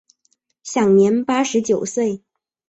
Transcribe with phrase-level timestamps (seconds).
[0.63, 2.23] 享年八十九岁。